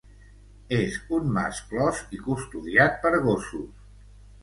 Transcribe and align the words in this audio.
És 0.77 0.95
un 1.19 1.29
mas 1.37 1.61
clos 1.73 2.01
i 2.19 2.23
custodiat 2.31 3.01
per 3.07 3.15
gossos. 3.31 3.73